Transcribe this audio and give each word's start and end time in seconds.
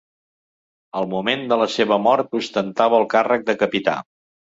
Al 1.01 1.07
moment 1.11 1.43
de 1.51 1.59
la 1.63 1.67
seva 1.73 1.99
mort 2.05 2.33
ostentava 2.39 2.97
el 3.01 3.07
càrrec 3.15 3.45
de 3.51 3.57
capità. 3.61 3.95